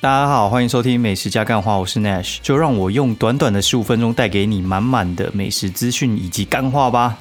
[0.00, 7.18] 大家好，欢迎收听美食加干话，我是 Nash，就让我用短短的十五分钟带给你满满的美食资讯以及干话吧。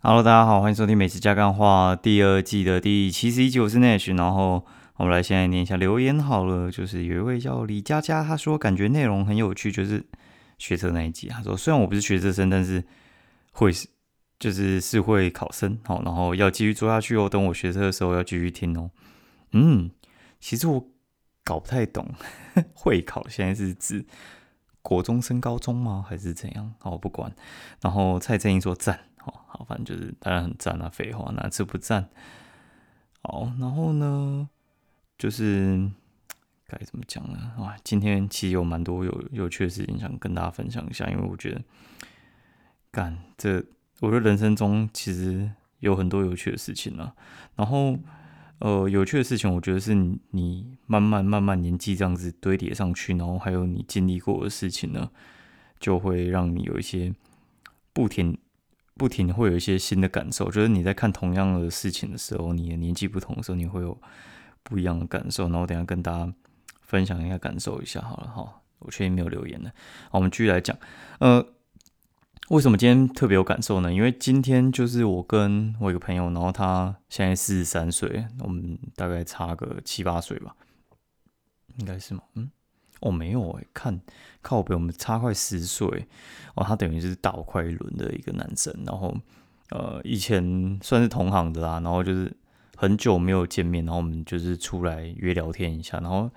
[0.00, 4.66] Hello，大家好，欢迎收听美食加干话第二季的第七十一集，我是 Nash，然后
[4.96, 10.04] 我们来先来念一下留言好了，就是有一位叫李佳佳，他说感觉内容很有趣，就是
[10.58, 12.82] 学车那一集，他说虽然我不是学车生，但是
[13.52, 13.86] 会是。
[14.40, 17.28] 就是是会考生，好，然后要继续做下去哦。
[17.28, 18.90] 等我学车的时候要继续听哦。
[19.52, 19.90] 嗯，
[20.40, 20.88] 其实我
[21.44, 22.08] 搞不太懂，
[22.72, 24.06] 会考现在是指
[24.80, 26.02] 国中升高中吗？
[26.08, 26.72] 还是怎样？
[26.78, 27.30] 好，不管。
[27.82, 32.08] 然后蔡正英说赞，好好，反正就是当然很赞啊，废话哪次不赞？
[33.22, 34.48] 好，然后呢，
[35.18, 35.86] 就是
[36.66, 37.52] 该怎么讲呢？
[37.58, 41.60] 哇，今天其实有蛮多有有趣的事情想跟大家分享一下，因为我觉得
[42.90, 43.62] 干这。
[44.00, 47.14] 我觉得人生中其实有很多有趣的事情啊，
[47.56, 47.96] 然后
[48.58, 55.10] 呃，有趣的事情，我觉得是你慢慢慢慢年纪这样子堆叠上去，然后还有你经历过的事情呢，
[55.78, 57.14] 就会让你有一些
[57.94, 58.36] 不停
[58.94, 60.50] 不停会有一些新的感受。
[60.50, 63.98] 就是你在看同样的事情的时候，你的年纪不同的时候，你会有
[64.62, 65.44] 不一样的感受。
[65.44, 66.30] 然后等下跟大家
[66.82, 68.60] 分享一下感受一下好了哈。
[68.80, 69.70] 我确定没有留言了，
[70.10, 70.76] 好，我们继续来讲，
[71.18, 71.46] 呃。
[72.50, 73.92] 为什么今天特别有感受呢？
[73.92, 80.56] 因为今天就是我跟我一个朋友，然后他现在四十三岁，我们大概差个七八岁吧，
[81.76, 82.20] 应该是吗？
[82.34, 82.50] 嗯，
[83.02, 84.00] 哦，没有哎，看
[84.42, 86.08] 靠比我们差快十岁
[86.56, 89.16] 哦，他等于是大我快一轮的一个男生，然后
[89.70, 92.36] 呃，以前算是同行的啦，然后就是
[92.80, 96.30] 很久没有见面，然后我们就是出来约聊天一下，然后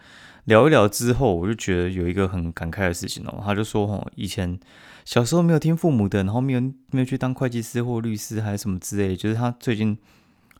[0.44, 4.60] 聊一聊之后，我就觉得有一个很感慨的事情哦，他就说哦，以前。
[5.06, 6.62] 小时候没有听父母的，然后没有
[6.92, 9.18] 没有去当会计师或律师，还是什么之类。
[9.18, 9.98] 就是他最近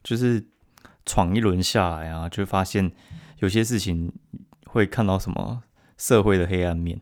[0.04, 0.46] 就是
[1.06, 2.92] 闯一轮下来啊，就发现
[3.40, 4.12] 有些事情
[4.66, 5.64] 会看到什么
[5.98, 7.00] 社会的黑暗面，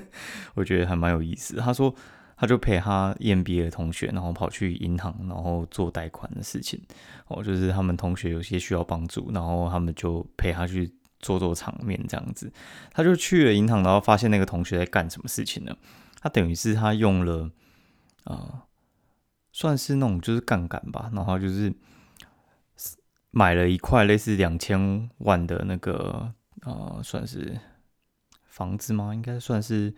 [0.56, 1.56] 我觉得还蛮有意思。
[1.56, 1.94] 他说
[2.36, 6.80] 他就陪他 EMB 的同学，然后跑去银行，然后做贷款的事情。
[7.28, 12.52] 哦，就是他们同学有些需要帮助，然后他们就陪他去做做场面这样子。
[12.92, 15.76] 他就去了银行，然后发现那个同学在干什么事情呢？
[16.20, 17.50] 他等于是他用了，
[18.24, 18.62] 呃，
[19.52, 21.72] 算是那种就是杠杆吧，然后就是
[23.30, 27.58] 买了一块类似两千万的那个呃，算是
[28.44, 29.14] 房子吗？
[29.14, 29.94] 应该算是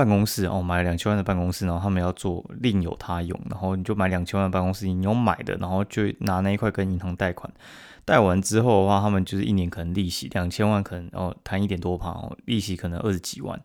[0.00, 7.52] 办公室哦，买了两千万的办公室，然后他们要做另有他用，然后你就买两千万的办公室，你有买的，然后就拿那一块跟银行贷款，
[8.06, 13.60] 贷完之后的话，他们就是一年可能利息两千万，可能哦谈一点多趴哦，利息可能二十几万。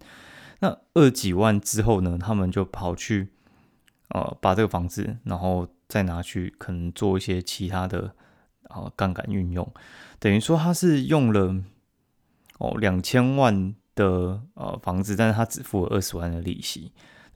[0.60, 2.18] 那二几万之后呢？
[2.20, 3.30] 他们就跑去，
[4.10, 8.14] 呃，把这个房子，然后再拿去可能做一些其他的，
[8.70, 9.66] 呃，杠杆运用，
[10.20, 11.56] 等于说他是用了
[12.58, 16.92] 哦两千万的呃房子，但是他只付了二十万的利息，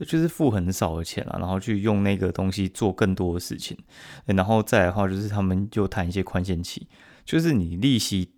[0.05, 3.77] 就是付很少的钱啊，然后去用那个东西做更多的事情，
[4.25, 6.87] 然后再的话就是他们就谈一些宽限期，
[7.25, 8.33] 就是你利息。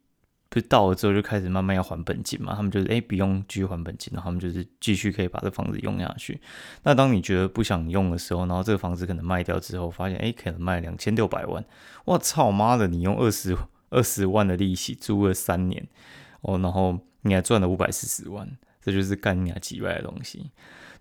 [0.53, 2.53] 不是到了之后就开始慢慢要还本金嘛？
[2.53, 6.41] 他们就是哎不用继续还本金，然后他们就是继续可以把这房子用下去。
[6.83, 11.63] 那当你觉得不想用的时候，然后这个房子可能卖掉之后，发现哎可能卖两千六百万，
[12.03, 12.89] 我操妈的！
[12.89, 13.55] 你用二十
[13.91, 15.87] 二十万的利息租了三年
[16.41, 18.47] 哦，然后你还赚了五百四十万，
[18.81, 20.51] 这就是干你啊几百的东西。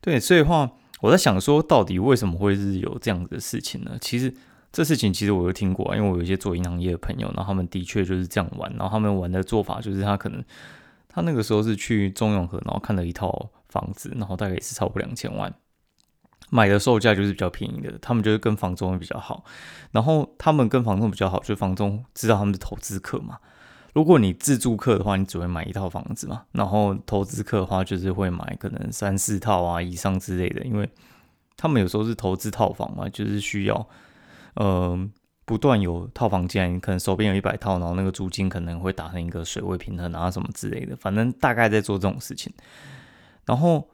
[0.00, 0.70] 对，所以话
[1.00, 3.96] 我在想说，到底为什么会是有这样子的事情呢？
[4.00, 4.34] 其实。
[4.72, 10.40] 这事情其实我有听过，因为我有一些做银行业的朋友，然后他们的确就是这样玩，然后他们玩的做法就是他可能
[11.08, 15.52] 他那个时候是去中永和，然后看了一套房子，然后大概也是超过两千万，
[16.50, 19.44] 买的售价就是比较便宜的，他们就是跟房东比较好，
[19.90, 23.38] 然后他们跟房东比较好，就房东知道他们是投资客嘛。
[23.94, 30.88] 如果你自住客的话，你只会买一套房子嘛，然后投资客的话就是会买可能三四套啊以上之类的，因为
[31.56, 33.88] 他们有时候是投资套房嘛，就是需要。
[34.54, 34.98] 呃，
[35.44, 42.52] 不断有套房进来，可能手边有一百套，然后那个租金可能会达成一个水位平衡啊什么之类的，反正大概在做这种事情。
[43.46, 43.88] 然后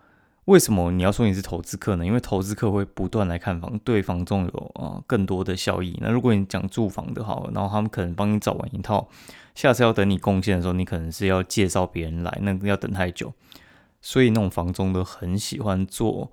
[0.47, 2.05] 为什么你要说你是投资客呢？
[2.05, 5.97] 因为投资客会不断来看房，对房仲有啊更多的效益。
[6.01, 9.09] 那如果你讲住房的好，然后他们可能帮你找完一套，
[9.55, 13.33] 下次要等你贡献的时候，你可能是要介绍别人来，那要等太久。
[14.01, 16.33] 所以那种房中都很喜欢做，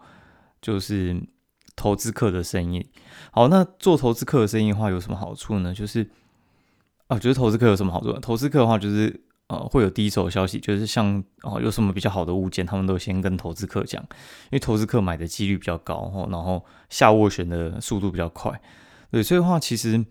[0.61, 1.21] 就是。
[1.75, 2.85] 投资客的生意，
[3.31, 5.73] 好，那做投资客的生意的话有什么好处呢？
[5.73, 6.07] 就是
[7.07, 8.13] 啊，觉得投资客有什么好处？
[8.19, 18.59] 投资客的话就是呃，会有第一手消息，就是像哦，有什么比较好的物件，他们都先跟投资客讲，因为投资客买的几率比较高，然后下斡旋的速度比较快，
[19.11, 20.03] 对，所以的话，其实，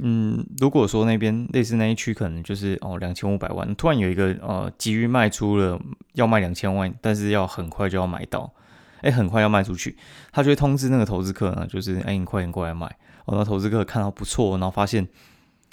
[0.00, 5.80] 嗯，如果说那边类似那一区，可能就是哦两千五百万，突然有一个呃急于卖出了，
[6.12, 8.52] 要卖两千万，但是要很快就要买到，
[9.00, 9.96] 哎，很快要卖出去，
[10.30, 12.86] 他就会通知那个投资客呢，就是哎，你快点过来买。
[13.24, 15.06] 哦，那投资客看到不错，然后发现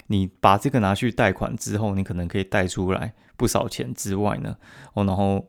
[0.08, 4.56] 你把这个拿去贷款之后，你可能可以贷出来不少钱之外呢，
[4.94, 5.48] 哦，然后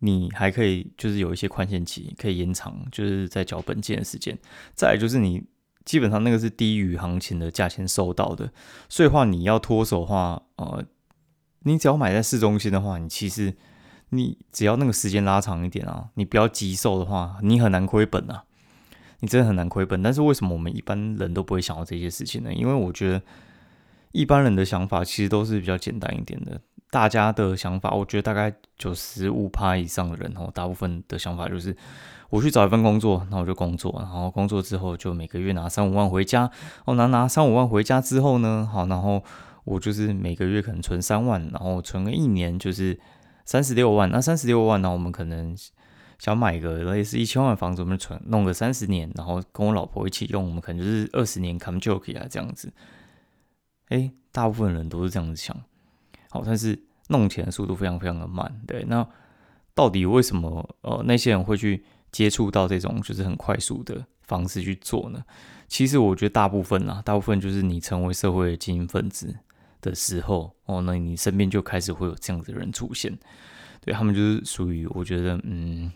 [0.00, 4.38] 你还可以就是有一些宽限期可以延长，就是在缴本金的时间。
[4.74, 5.44] 再就是你。
[5.82, 8.52] 基本上那个是低于行情的价钱收到的，
[8.88, 10.84] 所以话你要脱手的话，呃，
[11.60, 13.56] 你只要买在市中心的话，你其实
[14.10, 18.44] 你只要那个时间拉长一点啊，你不要急售的话，你很难亏本啊，
[19.20, 20.02] 你真的很难亏本。
[20.02, 22.52] 但是为什么我们一般人都不会想到这些事情呢？
[22.52, 23.22] 因为我觉得
[24.12, 26.60] 一般人的想法其实都是比较简单一点的。
[26.90, 31.76] 大家的想法，我觉得大概九十五趴以上的人哦，大部分的想法就是。
[32.30, 36.48] 我去找一份工作，那我就工作，然后工作之后就每个月拿三五万回家。
[36.84, 39.20] 哦，拿拿三五万回家之后呢，好，然后
[39.64, 42.96] 我就是每个月可能存三万，然后存个一年就是
[43.44, 44.08] 三十六万。
[44.12, 45.56] 那三十六万呢，我们可能
[46.20, 52.72] 想买个类似一千万房子，我们存弄个三十年，然后跟我老婆一起用，我们可能就是二十年 come joke 啊这样子。
[53.90, 55.56] 哎，大部分人都是这样子想，
[56.30, 56.76] 好，但是
[57.08, 58.60] 弄钱的速度非常非常的慢。
[58.66, 59.06] 对，那
[59.74, 61.84] 到底为什么呃那些人会去？
[62.12, 65.22] 接触到这种就是很快速的方式去做呢？
[65.68, 69.32] 其实我觉得大部分啊，大部分就是你成为社会精英分子
[69.80, 73.16] 的时候哦，那你身边就开始会有这样子的人出现。
[73.80, 75.92] 对他们就是属于我觉得嗯，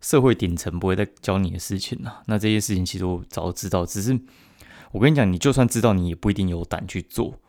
[0.00, 2.22] 社会顶层不会再教你的事情啊。
[2.24, 4.18] 那这些事情其实我早知道，只是
[4.92, 7.40] 我跟你讲，你就算知道，你也不一定有胆去做。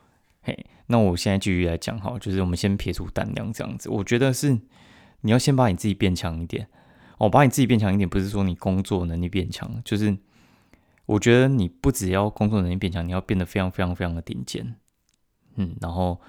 [0.42, 4.58] 嘿，那我现在继续来讲哈，就是我们先撇除胆量这样子，我觉得是
[5.20, 6.68] 你要先把你自己变强一点。
[7.18, 10.16] 哦，把你自己变强一点，不是说你工作能力变强，就是
[11.06, 14.74] 我觉得你不只要工作能力变强，你要变得非常非常非常的顶尖，
[15.54, 16.20] 嗯，然后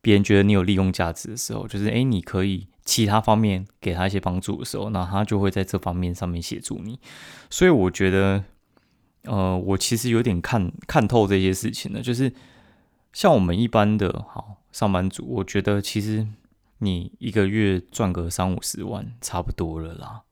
[0.00, 7.00] 别人觉得你有利用价值的时候，就是诶，你可以其他方面给他一些帮助的时候，那他就会在这方面上面协助你。
[7.50, 8.44] 所以我觉得，
[9.22, 12.32] 呃，我其实有点看看透这些事情了，就是
[13.12, 16.26] 像我们一般的好上班族，我觉得其实
[16.78, 20.22] 你一个月赚个三五十万差不多了啦。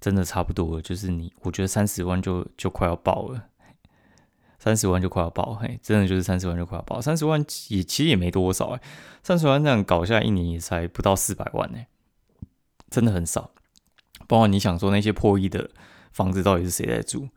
[0.00, 3.44] 真的差不多了，就是你，我觉得三十万就就快要爆了，
[4.58, 8.80] 三十万就快要爆，嘿，真的就是三十万就快要爆，三十万也其实也没多少哎，
[9.22, 11.78] 三十万这样搞下来一年也才不到四百万呢，
[12.90, 13.52] 真的很少。
[14.28, 15.70] 包括你想说那些破亿的
[16.12, 17.30] 房子到底是谁在住？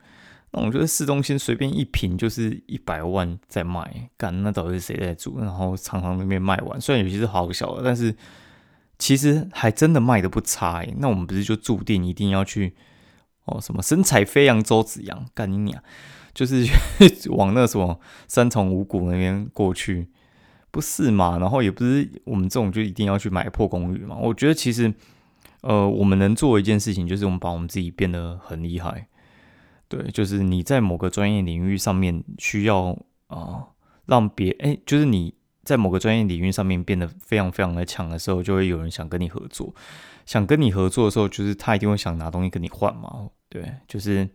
[0.52, 5.40] 那我觉得市中心随便一平就是一百万在卖，干那到底是谁在住？
[5.40, 8.16] 然后常常那边卖完，虽然有些是好小的，但是。
[9.00, 12.74] 其实还真的卖的不差哎，那我们不是就注定一定要去
[13.46, 13.62] 哦？
[13.62, 15.80] 什么身材飞扬周子阳干你娘，
[16.34, 16.66] 就是
[17.30, 20.08] 往那什么三重五谷那边过去，
[20.72, 21.38] 不是嘛？
[21.38, 24.16] 然后也不是我们这种就一定要去买破公寓嘛？
[24.16, 24.92] 我觉得其实
[25.62, 29.08] 呃，我们能做一件事情，就是我们把我们自己变得很厉害。
[29.88, 32.98] 对，就是你在某个专业领域上面需要
[33.28, 33.68] 啊，
[34.06, 35.36] 让别哎，就是你。
[35.68, 39.76] 在某个专业领域上面变得非常非常的强的时候，就会有人想跟你合作。
[40.26, 43.30] 想跟你合作的时候，就是他一定会想拿东西跟你换嘛。
[43.50, 44.30] 对，就是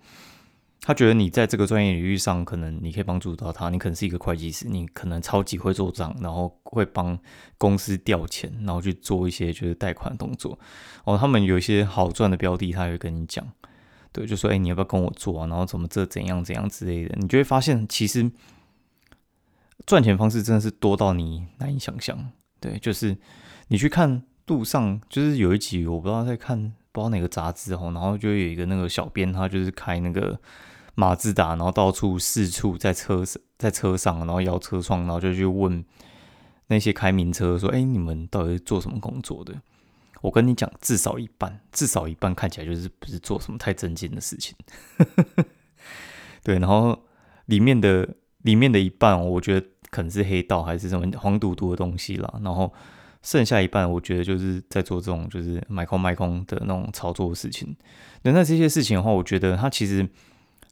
[0.83, 3.71] 他觉得你在这个专业领域上，可能你可以帮助到他。
[3.71, 7.19] 你可能是一个会计师，你可能超级会做账，然后会帮
[7.57, 10.59] 公司调钱，然后去做一些就是贷款动作。
[11.05, 13.43] 哦，他们有一些好赚的标的，他会跟你讲。
[14.13, 15.47] 对，就说哎，你要不要跟我做啊？
[15.47, 18.31] 然后怎么这怎样怎样之类的，你就会发现其实。
[19.85, 23.19] 赚钱方式真的是多到你难以想象，对，就是
[23.67, 30.41] 你去看路上，就是有一集我不知道在看不知道哪个杂志哦，然后就有一个那个小编，他就是开那个
[30.95, 35.85] 马自达，然后到处四处在车上在车上，然后摇车窗，然后就去问
[36.69, 39.53] 那些开名车说：“哎，你们到底是做什么工作的？”
[40.23, 44.57] 我跟你讲，至少一半，至少一半看起来就是不是做什么太正经的事情，
[46.43, 46.99] 对，然后
[47.45, 48.09] 里面的。
[48.43, 52.41] 里面的一半，我觉得可能是黑道还是什么黄赌毒的东西啦。
[52.43, 52.75] 然后
[53.23, 57.77] 剩下一半，我觉得就是在做这种就是买空卖空的那种操作的事情。
[58.23, 60.05] 那那这些事情的话，我觉得它其实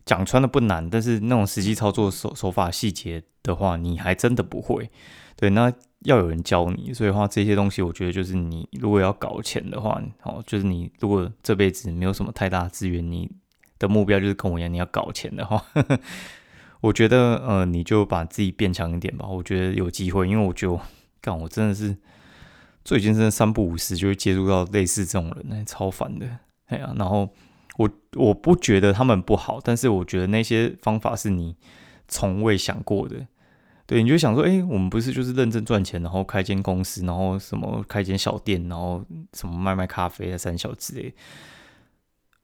[0.05, 4.91] 讲穿的不难，但是那种实际操作手手法细节的话，你还真的不会。
[5.37, 6.93] 对，那要有人教你。
[6.93, 13.31] 所以话这些东西，我觉得就是你如果要搞钱的话，哦，就是你如果这辈子没有什么太大资源，你
[13.79, 15.65] 的目标就是跟我一样，你要搞钱的话。
[16.83, 19.27] 我觉得，呃，你就把自己变强一点吧。
[19.27, 20.81] 我觉得有机会，因为我就
[21.21, 21.95] 干，我真的是
[22.85, 26.27] 最近真的三不五时就会接触到类似这种人，超烦的。
[26.69, 27.29] 哎呀，然后
[27.81, 31.57] 我我不觉得他们不好，但是我觉得那些方法是你
[32.09, 33.27] 从未想过的。
[33.87, 41.15] 对，你就想说，哎，我们不是就是认真赚钱，然后开间公司，然后什么开间小店，然后什么卖卖咖啡啊、三小之类。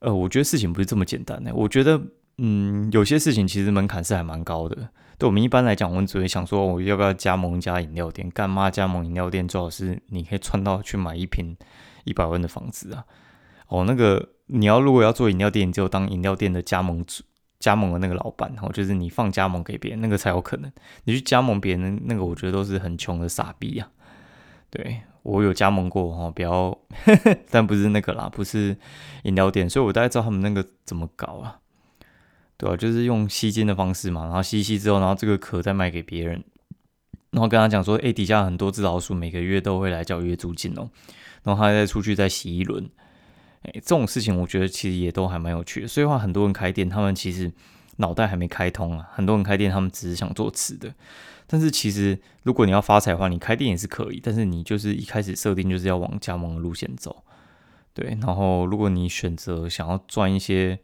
[0.01, 1.55] 呃，我觉得事情不是这么简单的。
[1.55, 2.01] 我觉得，
[2.39, 4.89] 嗯，有些事情其实门槛是还蛮高的。
[5.19, 8.29] 对我们一般来讲，我们只会想说，我要不要加盟一家饮料店？
[8.31, 9.47] 干嘛加盟饮料店？
[9.47, 11.57] 最好是你可以赚到去买一瓶
[12.05, 13.05] 一百万的房子啊！
[13.69, 17.23] 哦，那个你要如果要做饮料店，你就当饮料店的加盟主、
[17.59, 20.71] 加盟的那个老板，然后就是你放加盟给别人，那个才有可能。
[21.05, 23.89] 你去加盟别人，那个我觉得都是很穷的傻逼啊！
[24.71, 26.77] 对我有加盟过哈，比较，
[27.51, 28.77] 但不是那个啦，不是
[29.25, 31.59] 饮料店，所以我大概知道他们那个怎么搞啊。
[32.57, 36.43] 对啊，就是用吸金的方式嘛，然后吸吸之后，然后这个壳再卖给别人，
[37.31, 40.89] 然后跟他讲说，哎，底下很多只老鼠每个月都会来交月租金哦，
[41.43, 42.89] 然后他再出去再洗一轮，
[43.75, 45.89] 这种事情我觉得其实也都还蛮有趣的。
[45.89, 47.53] 所以话，很多人开店，他们其实
[47.97, 49.09] 脑袋还没开通啊。
[49.13, 50.95] 很多人开店，他们只是想做吃的，
[51.47, 57.25] 但是其实如果你要发财的话，你开店也是可以，但是你就是一开始设定就是要往加盟的路线走，
[57.95, 58.17] 对。
[58.21, 60.79] 然后如果你选择想要赚一些。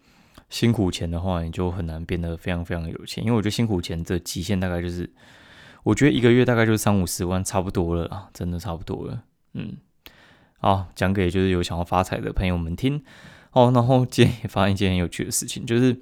[0.48, 5.10] 辛苦钱的话，你就很难变得非常非常有钱，因为我觉得辛苦钱的极限大概就是，
[5.82, 9.22] 我觉得一个月大概就是三五十万，差不多了啊，真的差不多了。
[9.54, 9.78] 嗯，
[10.62, 13.02] 好，讲给就是有想要发财的朋友们听
[13.50, 13.72] 哦。
[13.74, 16.00] 然后今天也发现一件很有趣的事情，就是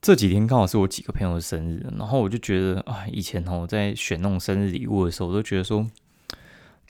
[0.00, 5.86] 这几天刚好是我几个朋友的生日，然后我就觉得啊，以前哦在选那种生日礼物的时候，我都觉得说，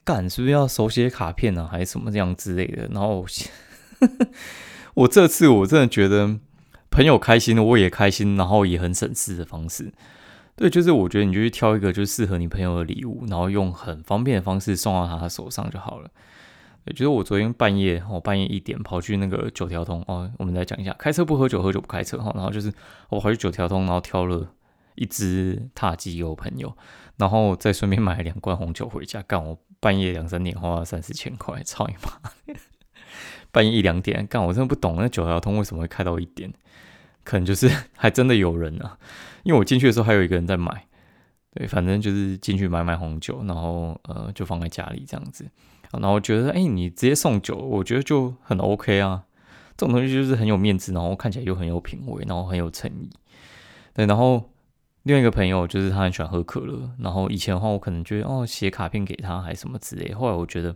[0.03, 3.25] 干是不是要手写卡片呢，还是什么这样之类的，然后。
[4.93, 6.39] 我这次我真的觉得
[6.89, 9.91] 朋友开心，我也开心，然后也很省事的方式。
[10.55, 16.09] 对，就是我觉得你就去挑一个就适合你朋友的礼物，然后用很方便的方式送到他手上就好了。
[16.87, 22.31] 对，就是我昨天半夜，我半夜一点跑去那个九条通哦，我们来讲一下，开车不喝酒，喝酒不开车哈。
[22.33, 22.73] 然后就是
[23.09, 24.47] 我跑去九条通，然后挑了
[24.95, 26.73] 一只塔基给我朋友，
[27.17, 29.21] 然后再顺便买了两罐红酒回家。
[29.23, 32.53] 干我半夜两三点花了三四千块，操你妈！
[33.51, 36.53] 半夜一两点，干我真的不懂那九条通为什么会开到一点，
[37.25, 38.97] 可能就是 还真的有人啊，
[39.43, 40.85] 因为我进去的时候还有一个人在买，
[41.51, 45.49] 对，反正就是进去买买红酒，然后呃就放在家里这样子，
[45.91, 49.23] 然后觉得哎你直接送酒，我觉得就很 OK 啊，
[49.75, 53.09] 这种东西就是很有面子，然后看起来又很有品味，然后很有诚意，
[53.93, 54.49] 对，然后
[55.03, 60.75] 另外一个朋友就是他很喜欢喝可乐，然后以前的话我可能觉得哦写卡片给他还什么之类，后来我觉得。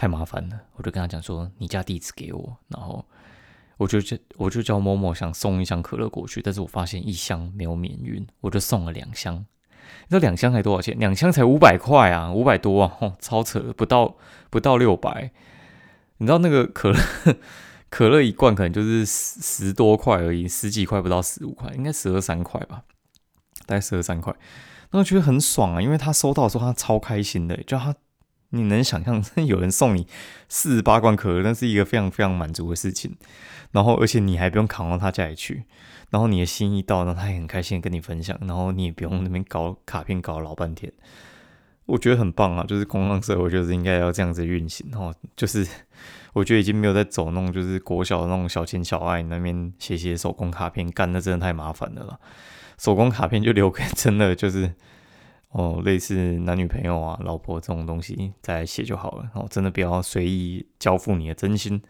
[0.00, 3.04] 太麻烦了，我就跟他讲说，你家地址给我，然后
[3.78, 9.44] 我就叫我就叫某某想送一箱可乐过去，但是我发现一箱没有免运，我就送了两箱。
[10.08, 10.98] 你知道两箱才多少钱？
[10.98, 14.16] 两箱才五百块啊，五百多啊，哦，超扯，不到
[14.50, 15.30] 不到六百。
[16.18, 16.98] 你知道那个可乐
[17.90, 22.82] 可乐一罐可能就是十十多块而已，十几块不到十五块，应该十二三块吧，
[23.66, 24.34] 大概十二三块。
[24.90, 27.94] 那我觉得很爽啊，因为他收到的时候他超开心的，就他。
[28.50, 30.06] 你能想象 有人送你
[30.48, 33.16] 四十八罐可乐，那是一个非常非常满足的事情。
[33.72, 35.64] 然后，而且你还不用扛到他家里去，
[36.08, 40.90] 然后你的心意到，然后他也很开心跟你分享，然后你也不用那边搞卡片搞老半天。
[41.84, 45.14] 我觉得很棒啊，就是工商社会就是应该要这样子运行哦。
[45.36, 45.66] 就是
[46.32, 52.18] 我觉得已经没有在走那种就是国小的那种小情小爱那边写写手工卡片，干的真的太麻烦了啦。
[52.78, 54.74] 手工卡片就留给真的就是。
[55.50, 59.30] 哦，类似男女朋友啊、老婆这种东西再写就好了。
[59.34, 61.82] 哦，真的不要随意交付你的真心，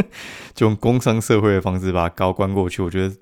[0.54, 2.80] 就用工商社会的方式把它高关过去。
[2.82, 3.14] 我觉得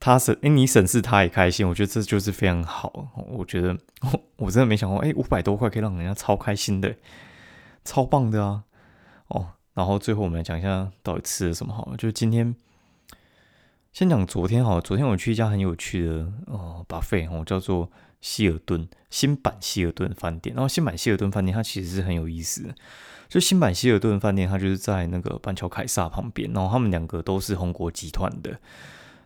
[0.00, 3.08] 他审，哎，你审视他也开心，我觉得这就是非常好。
[3.28, 3.78] 我觉得
[4.36, 6.96] 我真的没想过，哎，五百多块可以让人家超开心的，
[7.84, 8.64] 超棒的啊！
[9.28, 11.96] 哦，然后最后我们来讲一下到底吃了什么好了。
[11.96, 12.56] 就今天
[13.92, 17.90] 先讲昨天好，昨天我去一家很有趣的哦，buffet 哦，叫做。
[18.18, 22.74] 希尔顿新版希尔顿饭店，然后新版希尔顿饭店它其实是很有意思的，
[23.28, 28.58] 就新版希尔顿饭店它就是在那个板桥凯撒旁边，然后他们两个都是红国集团的，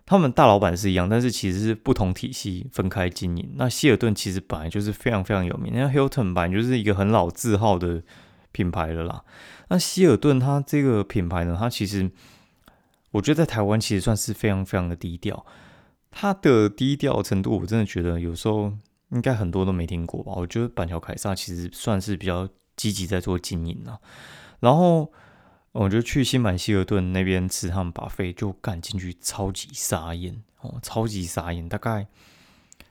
[0.04, 3.52] 他们大老板是一样，但是其实是不同体系分开经营。
[3.54, 8.02] 那希尔顿其实本来就是非常非常有名，那 Hilton 版就是一个很老字号的
[8.52, 9.22] 品牌了啦。
[9.68, 12.10] 那希尔顿它这个品牌呢，它其实
[13.12, 15.46] 我觉得在台湾其实算是非常非常的低调。
[16.10, 18.72] 它的低调程度，我真的觉得有时候
[19.10, 20.32] 应该很多都没听过吧。
[20.36, 24.00] 我觉得板桥凯撒其实算是比较积极在做经营了。
[24.58, 25.12] 然后
[25.72, 32.08] 我就去新版希尔顿那边吃他们把费，就干进去超级傻眼哦，超级傻眼，大概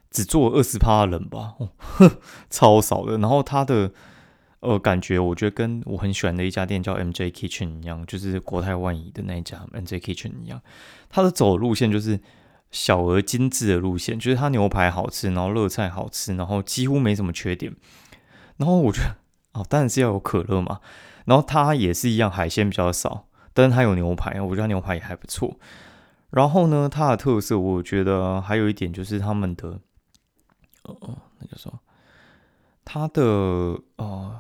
[0.10, 1.70] 只坐二十趴人吧，哦，
[2.50, 3.18] 超少的。
[3.18, 3.92] 然后他的
[4.62, 10.62] 呃感觉，我觉得跟我很喜欢的一家店叫 MJ Kitchen 一样，就是国泰万怡的那一家 MJ Kitchen 一样，
[11.10, 12.20] 他的走路线就是。
[12.72, 17.76] 小而精致的路线，就是它牛排好吃，然后热菜好吃，然后几乎没什么缺点。
[18.58, 19.16] 然后我觉得
[19.54, 20.80] 哦，当然是要有可乐嘛。
[21.26, 25.60] 然后它也是一样，海鲜比较少，但是它有牛排，我觉得牛排也还不错。
[26.32, 29.80] 然后呢，它的特色我觉得还有一点就是他们的，
[30.84, 31.80] 呃，那叫什么？
[32.86, 33.24] 它的
[33.98, 34.40] 呃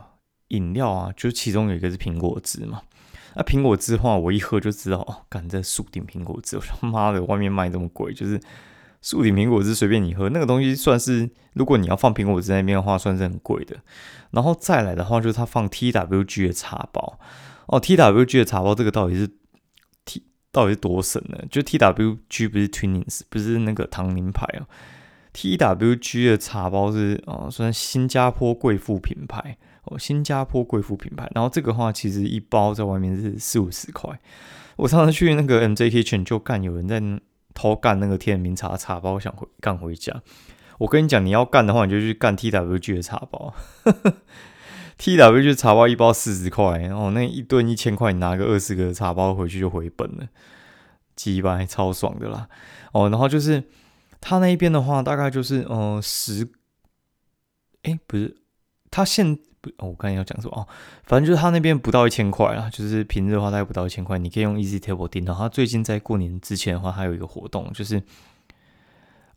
[0.50, 2.82] 饮料啊，就其中有一个是苹果汁嘛。
[3.36, 8.40] 那苹果汁的话，我一喝就知道哦，干这树顶苹果汁，他妈的外面卖这么贵，就是
[9.02, 13.78] 树顶苹果汁随便你喝，那个东西算是如果你要放苹果汁那边的话，算是很贵的。
[14.32, 17.20] 然后再来的话，就是它放 TWG 的茶包
[17.68, 19.28] 哦，TWG 的茶包这个到底是
[20.06, 21.38] T 到底是多神呢？
[21.52, 24.66] 就 TWG 不是 Twinings，不是那个唐宁牌哦
[25.34, 29.58] ，TWG 的茶包是哦，算新加坡贵妇品牌。
[29.98, 34.20] 新加坡贵妇品牌，然后这个话其实一包在外面是四五十块。
[34.76, 37.02] 我上次去那个 MJ Kitchen 就干，有人在
[37.54, 40.22] 偷干那个天明茶茶包，想回干回家。
[40.78, 43.54] 我跟你讲，你要干的话，你就去干 TWG 的茶包。
[44.98, 50.30] TWG 茶包一包四十块，然后那一顿一千块，你拿个二十个茶包回去就回本了，
[51.16, 52.48] 几百超爽的啦。
[52.94, 53.66] 哦，然后就是
[54.22, 56.48] 他那一边的话，大概就是嗯十，
[57.84, 58.38] 哎不是，
[58.90, 59.38] 他现。
[59.62, 60.66] 不，我刚才要讲说哦，
[61.04, 65.34] 反正就是他那边不到一千块啦，就是平日的话大概不到一千块，你可以用 Easy Table 订到。
[65.34, 68.02] 他最近在过年之前的话，还有一个活动，就是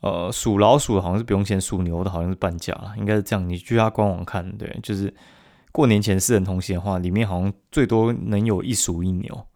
[0.01, 3.49] 呃属老鼠好像是不用钱，属牛的好像是半价了，应该是这样。
[3.49, 5.13] 你去他官网看，对，就是
[5.73, 9.47] 过年前四人同行的话，里面好像最多能有一鼠一牛，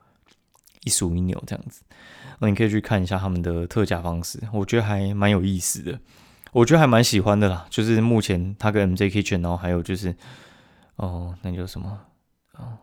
[0.83, 1.83] 一鼠一牛这样子。
[2.41, 6.01] 那你可以去看一下他们的特价方式，我觉得还蛮有意思的，
[6.51, 7.67] 我觉得还蛮喜欢的啦。
[7.71, 10.17] 就是目前他跟 MJ Kitchen，然后还有就是。
[10.97, 12.07] 哦，那叫什么？
[12.55, 12.79] 哦，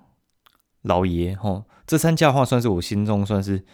[0.83, 3.65] 老爷哦，这三家的话算是我心中算是，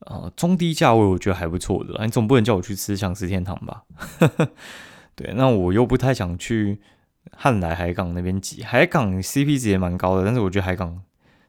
[0.00, 2.04] 呃，中低价位，我觉得还不错的。
[2.04, 3.84] 你总不能叫我去吃像食天堂吧？
[5.16, 6.80] 对，那我又不太想去
[7.32, 11.02] 汉来海港那边挤，海港 CP 值也蛮高的，但是我觉得海港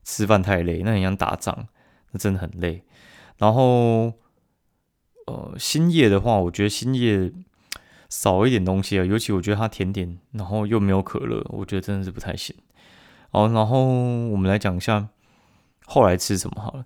[0.03, 1.67] 吃饭太累，那很像打仗，
[2.11, 2.83] 那真的很累。
[3.37, 4.13] 然后，
[5.27, 7.33] 呃，兴业的话，我觉得兴业。
[8.15, 12.55] 少一点东西啊，尤其我觉得它甜点，然后又没有可乐，我觉得真的是不太行。
[13.31, 13.83] 哦，然后
[14.29, 15.09] 我们来讲一下
[15.85, 16.85] 后来吃什么好了。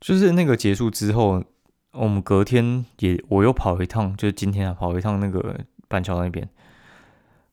[0.00, 1.44] 就是那个结束之后，
[1.92, 6.48] 我们隔天也我又跑一趟，就是今天啊跑一趟那个板桥那边。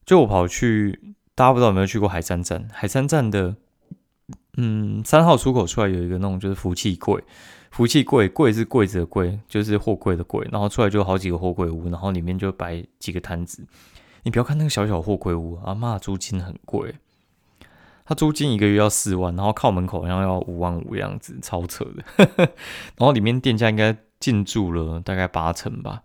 [0.06, 0.98] 就我跑去，
[1.36, 2.70] 大家不知道有没有去过海山站？
[2.72, 3.58] 海山站的
[4.56, 7.22] 嗯三号出口出来有一个那种就是福气柜。
[7.74, 13.66] 福气柜，柜是柜子的柜，就是货柜的柜，然后出来就好几个货柜屋，然后里面就摆几个摊子。
[14.22, 16.94] 你不要看那个小小货柜屋，阿妈租金很贵，
[18.06, 22.04] 他租金一个月要四万，然后靠门口好像要五万五样子，超扯的。
[22.38, 26.04] 然后里面店家应该进驻了大概八成吧。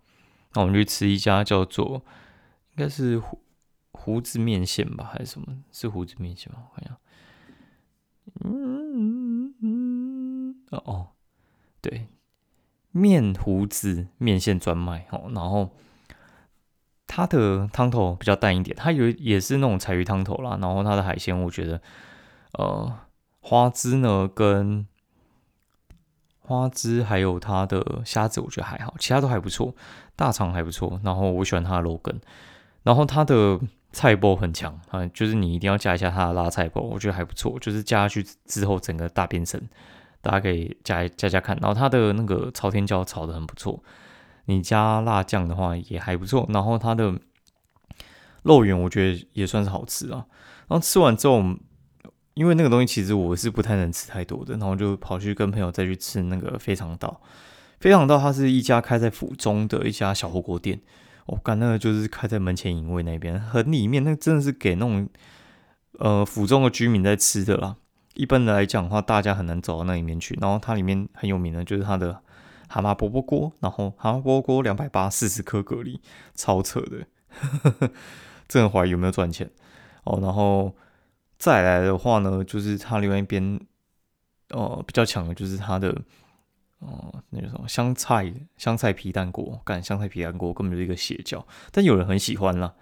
[0.54, 2.02] 那我们去吃一家叫做
[2.76, 3.38] 应该是胡
[3.92, 5.48] 胡子面线吧，还是什么？
[5.70, 6.60] 是胡子面线吗？
[6.70, 6.96] 我看一下。
[8.40, 11.08] 嗯嗯嗯哦。
[11.80, 12.08] 对，
[12.90, 15.70] 面胡子面线专卖哦，然后
[17.06, 21.80] 它的汤头比较淡一点，它有也是那种柴鱼汤头啦，然后它的海鲜我觉得，
[22.52, 22.98] 呃，
[23.40, 24.86] 花枝呢跟
[26.40, 29.74] 花枝还有它的虾子我觉得还好，其他都还不错，
[30.16, 32.18] 大肠还不错，然后我喜欢它的肉羹，
[32.82, 33.60] 然后它的
[33.92, 39.68] 菜包很强啊，就是你一定要加一下它的辣菜包，我觉得还不错，就是加下去之后整个大变身。
[40.28, 43.82] 大家可以加加加看，然后它的那个朝天椒炒的很不错，
[44.44, 46.46] 你加辣酱的话也还不错。
[46.50, 47.18] 然后它的
[48.42, 50.26] 肉圆我觉得也算是好吃啊。
[50.68, 51.42] 然后吃完之后，
[52.34, 57.22] 因为那个东西其实我是不太能吃太多的，然后就跑去跟朋友再去吃那个非常道。
[57.80, 60.78] 非常道它是一家开在府中的一家小火锅店，
[61.24, 65.08] 我感那个就是开在门前营卫那边，很里面，那真的是给那种
[65.98, 67.76] 呃府中的居民在吃的啦。
[68.18, 70.36] 一般的来讲的话，大家很难走到那里面去。
[70.40, 72.20] 然后它里面很有名的，就是它的
[72.68, 73.52] 蛤蟆钵钵锅。
[73.60, 76.00] 然后蛤蟆饽饽锅两百八四十颗蛤蜊，
[76.34, 77.06] 超扯的。
[78.48, 79.48] 真的怀疑有没有赚钱
[80.02, 80.18] 哦。
[80.20, 80.74] 然后
[81.38, 83.60] 再来的话呢，就是它另外一边，
[84.48, 85.96] 呃，比较强的就是它的，
[86.80, 92.74] 哦，那个什么香菜香菜皮蛋锅，干香菜皮蛋锅根本就是一个邪教，但有人很喜欢啦。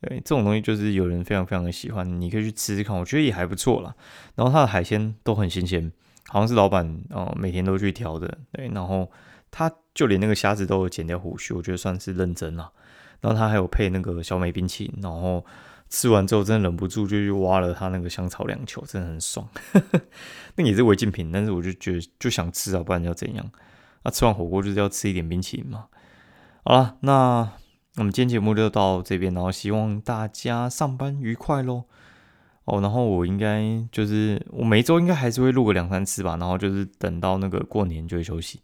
[0.00, 3.94] 对，这种东西就是有人非常非常的喜欢，你可以去吃吃看，我觉得也还不错啦。
[4.36, 5.90] 然后它的海鲜都很新鲜，
[6.28, 8.38] 好像是老板哦每天都去挑的。
[8.52, 9.10] 对，然后
[9.50, 12.70] 他就连那个虾子都有剪掉胡须，我觉得算是认真了。
[13.20, 15.44] 然后他还有配那个小美冰淇淋，然后
[15.88, 19.48] 吃完之后真的忍不住就去挖了他那个香草两球，真的很爽。
[20.54, 23.50] 那也是违禁品，但是我就觉得就想吃啊，不然要怎样？
[24.04, 25.86] 那吃完火锅就是要吃一点冰淇淋嘛。
[26.62, 27.50] 好了，那
[27.98, 31.82] 我们今天节目就到这边，然后希望大家上班愉快喽。
[32.64, 38.60] 哦，然后我应该就是我每周应该还是会录个两三次吧，然后就是等到那个过年就会休息，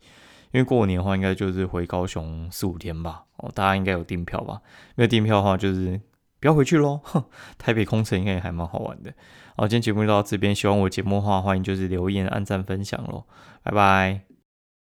[0.53, 3.25] 因为过年的话应该就是回高雄四五天吧。
[3.39, 4.61] 哦，大家应该有订票吧？
[4.95, 6.01] 没有订票的话就是
[6.39, 7.01] 不要回去喽。
[7.03, 7.25] 哼
[7.59, 9.13] 台北空城应该也还蛮好玩的。
[9.57, 13.25] 好，今天节目就到这边，喜欢我节目的话，欢迎就是留言、按赞、分享喽，
[13.65, 14.34] 拜拜。